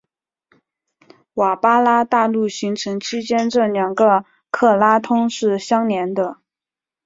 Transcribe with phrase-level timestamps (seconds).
[1.35, 6.39] 瓦巴拉大陆形成期间这两个克拉通是相连的。